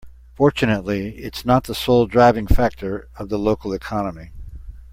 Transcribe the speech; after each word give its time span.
Fortunately 0.33 1.15
its 1.17 1.45
not 1.45 1.65
the 1.65 1.75
sole 1.75 2.07
driving 2.07 2.47
factor 2.47 3.07
of 3.17 3.29
the 3.29 3.37
local 3.37 3.71
economy. 3.71 4.31